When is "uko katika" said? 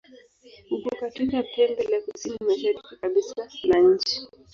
0.75-1.43